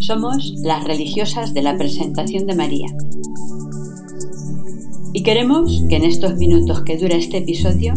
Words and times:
Somos 0.00 0.54
las 0.62 0.84
religiosas 0.84 1.54
de 1.54 1.62
la 1.62 1.76
presentación 1.76 2.46
de 2.46 2.54
María. 2.54 2.86
Y 5.12 5.22
queremos 5.22 5.82
que 5.88 5.96
en 5.96 6.04
estos 6.04 6.36
minutos 6.36 6.82
que 6.82 6.98
dura 6.98 7.16
este 7.16 7.38
episodio 7.38 7.94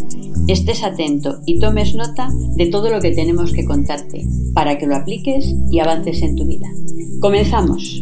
estés 0.48 0.84
atento 0.84 1.40
y 1.46 1.60
tomes 1.60 1.94
nota 1.96 2.30
de 2.56 2.68
todo 2.68 2.90
lo 2.90 3.02
que 3.02 3.12
tenemos 3.12 3.52
que 3.52 3.66
contarte 3.66 4.26
para 4.54 4.78
que 4.78 4.88
lo 4.88 4.96
apliques 4.96 5.54
y 5.70 5.80
avances 5.80 6.22
en 6.22 6.36
tu 6.36 6.46
vida. 6.46 6.68
Comenzamos. 7.20 8.02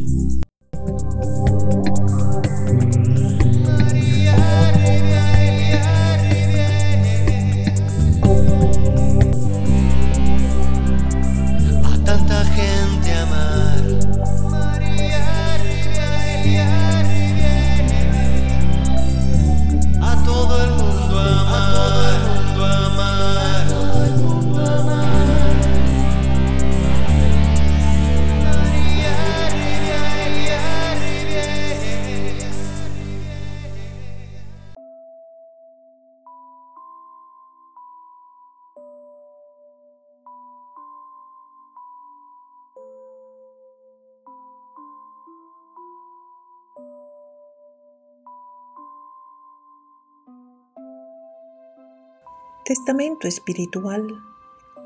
Testamento 52.68 53.30
Espiritual 53.30 54.22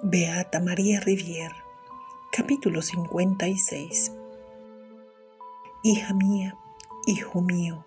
Beata 0.03 0.59
María 0.59 0.99
Rivier 0.99 1.51
Capítulo 2.31 2.83
56 2.83 4.11
Hija 5.81 6.13
mía, 6.13 6.55
hijo 7.07 7.41
mío, 7.41 7.83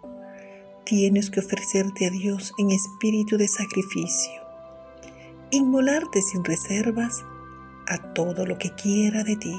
tienes 0.82 1.30
que 1.30 1.38
ofrecerte 1.38 2.08
a 2.08 2.10
Dios 2.10 2.54
en 2.58 2.72
espíritu 2.72 3.36
de 3.36 3.46
sacrificio, 3.46 4.42
inmolarte 5.52 6.22
sin 6.22 6.42
reservas 6.42 7.24
a 7.86 8.14
todo 8.14 8.46
lo 8.46 8.58
que 8.58 8.74
quiera 8.74 9.22
de 9.22 9.36
ti. 9.36 9.56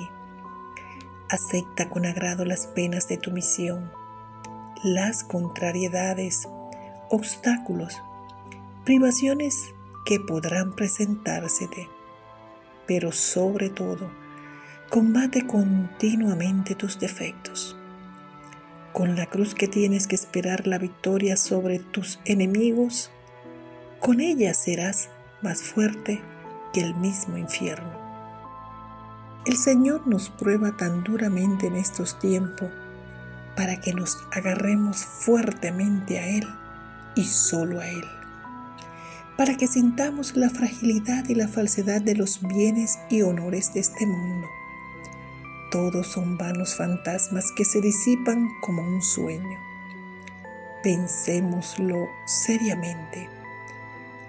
Acepta 1.29 1.89
con 1.89 2.05
agrado 2.05 2.43
las 2.43 2.67
penas 2.67 3.07
de 3.07 3.15
tu 3.15 3.31
misión, 3.31 3.89
las 4.83 5.23
contrariedades, 5.23 6.49
obstáculos, 7.09 8.01
privaciones 8.83 9.74
que 10.05 10.19
podrán 10.19 10.73
presentársete, 10.73 11.89
pero 12.85 13.11
sobre 13.11 13.69
todo, 13.71 14.11
combate 14.89 15.47
continuamente 15.47 16.75
tus 16.75 16.99
defectos. 16.99 17.75
Con 18.93 19.15
la 19.15 19.25
cruz 19.25 19.55
que 19.55 19.67
tienes 19.67 20.05
que 20.05 20.15
esperar 20.15 20.67
la 20.67 20.77
victoria 20.77 21.35
sobre 21.35 21.79
tus 21.79 22.19
enemigos, 22.23 23.09
con 23.99 24.21
ella 24.21 24.53
serás 24.53 25.09
más 25.41 25.63
fuerte 25.63 26.21
que 26.71 26.81
el 26.81 26.93
mismo 26.93 27.37
infierno. 27.37 28.05
El 29.47 29.57
Señor 29.57 30.07
nos 30.07 30.29
prueba 30.29 30.77
tan 30.77 31.03
duramente 31.03 31.65
en 31.65 31.75
estos 31.75 32.19
tiempos 32.19 32.69
para 33.55 33.81
que 33.81 33.93
nos 33.93 34.19
agarremos 34.31 35.03
fuertemente 35.03 36.19
a 36.19 36.27
Él 36.27 36.47
y 37.15 37.23
solo 37.23 37.79
a 37.79 37.89
Él 37.89 38.05
para 39.37 39.57
que 39.57 39.67
sintamos 39.67 40.35
la 40.35 40.49
fragilidad 40.49 41.27
y 41.27 41.35
la 41.35 41.47
falsedad 41.47 42.01
de 42.01 42.15
los 42.15 42.41
bienes 42.41 42.99
y 43.09 43.21
honores 43.21 43.73
de 43.73 43.81
este 43.81 44.05
mundo. 44.05 44.47
Todos 45.71 46.07
son 46.07 46.37
vanos 46.37 46.75
fantasmas 46.75 47.51
que 47.55 47.65
se 47.65 47.81
disipan 47.81 48.49
como 48.61 48.81
un 48.81 49.01
sueño. 49.01 49.59
Pensémoslo 50.83 52.07
seriamente. 52.25 53.29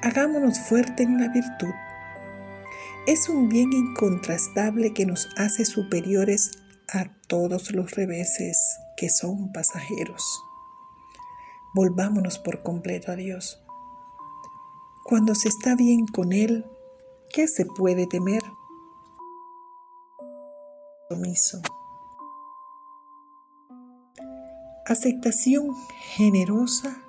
Hagámonos 0.03 0.59
fuerte 0.59 1.05
en 1.05 1.21
la 1.21 1.29
virtud. 1.29 1.75
Es 3.07 3.29
un 3.29 3.49
bien 3.49 3.73
incontrastable 3.73 4.93
que 4.93 5.07
nos 5.07 5.29
hace 5.37 5.65
superiores 5.65 6.51
a 6.89 7.05
todos 7.29 7.73
los 7.73 7.93
reveses 7.93 8.59
que 8.97 9.09
son 9.11 9.53
pasajeros. 9.53 10.25
Volvámonos 11.75 12.39
por 12.39 12.63
completo 12.63 13.13
a 13.13 13.17
Dios 13.17 13.66
cuando 15.07 15.37
se 15.37 15.49
está 15.49 15.77
bien 15.77 16.09
con 16.09 16.33
Él, 16.33 16.67
¿qué 17.33 17.47
se 17.47 17.65
puede 17.65 18.09
temer? 18.09 18.43
Aceptación 24.85 25.77
generosa 26.17 27.01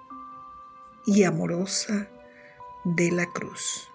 y 1.08 1.24
amorosa 1.24 2.08
de 2.84 3.12
la 3.12 3.26
cruz. 3.26 3.90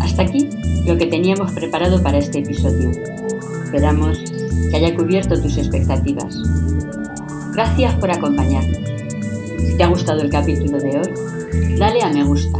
Hasta 0.00 0.22
aquí 0.22 0.48
lo 0.86 0.98
que 0.98 1.06
teníamos 1.06 1.52
preparado 1.52 2.02
para 2.02 2.18
este 2.18 2.40
episodio. 2.40 2.90
Esperamos 3.64 4.18
que 4.70 4.76
haya 4.76 4.94
cubierto 4.94 5.40
tus 5.40 5.56
expectativas. 5.56 6.36
Gracias 7.54 7.94
por 7.96 8.10
acompañarnos. 8.10 8.78
Si 9.58 9.76
te 9.76 9.82
ha 9.82 9.88
gustado 9.88 10.20
el 10.22 10.30
capítulo 10.30 10.78
de 10.78 10.98
hoy, 10.98 11.76
dale 11.78 12.02
a 12.02 12.08
me 12.08 12.24
gusta, 12.24 12.58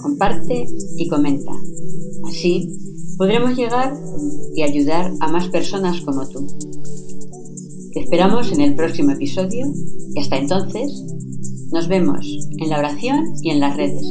comparte 0.00 0.66
y 0.96 1.08
comenta. 1.08 1.52
Así 2.28 2.68
podremos 3.16 3.56
llegar 3.56 3.94
y 4.54 4.62
ayudar 4.62 5.12
a 5.20 5.28
más 5.28 5.48
personas 5.48 6.00
como 6.02 6.28
tú. 6.28 6.46
Te 7.92 8.00
esperamos 8.00 8.52
en 8.52 8.60
el 8.60 8.74
próximo 8.74 9.12
episodio 9.12 9.66
y 10.14 10.20
hasta 10.20 10.36
entonces 10.36 11.04
nos 11.72 11.88
vemos 11.88 12.26
en 12.58 12.70
la 12.70 12.78
oración 12.78 13.34
y 13.42 13.50
en 13.50 13.60
las 13.60 13.76
redes. 13.76 14.02